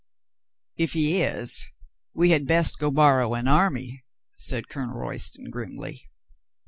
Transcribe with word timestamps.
"If 0.77 0.93
he 0.93 1.21
is, 1.21 1.67
we 2.15 2.31
had 2.31 2.47
best 2.47 2.79
go 2.79 2.89
borrow 2.89 3.35
an 3.35 3.47
army," 3.47 4.03
said 4.35 4.67
Colonel 4.67 4.95
Royston 4.97 5.51
grimly. 5.51 6.09